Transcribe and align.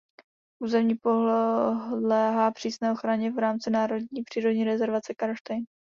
Území 0.63 0.95
podléhá 0.95 2.51
přísné 2.51 2.91
ochraně 2.91 3.31
v 3.31 3.37
rámci 3.39 3.69
národní 3.69 4.23
přírodní 4.23 4.63
rezervace 4.63 5.13
Karlštejn. 5.13 5.65